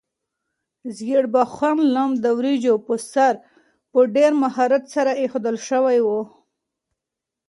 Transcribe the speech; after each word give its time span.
ژیړبخون 0.95 1.77
لم 1.95 2.09
د 2.23 2.25
وریجو 2.37 2.73
په 2.87 2.93
سر 3.11 3.33
په 3.91 3.99
ډېر 4.15 4.31
مهارت 4.43 4.83
سره 4.93 5.11
ایښودل 5.21 5.57
شوی 5.67 5.97
و. 6.05 6.07